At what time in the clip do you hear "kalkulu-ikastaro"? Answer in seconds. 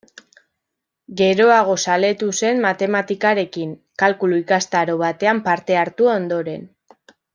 4.05-4.97